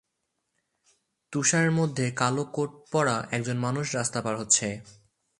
তুষারের 1.33 1.71
মধ্যে 1.71 2.05
কালো 2.11 2.43
কোট 2.45 2.71
পরা 2.91 3.27
একজন 3.31 3.57
মানুষ 3.57 3.85
রাস্তা 3.95 4.19
পার 4.21 4.35
হচ্ছে। 4.37 4.67